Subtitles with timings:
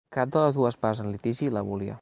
[0.15, 1.89] Cap de les dues parts en litigi la volia.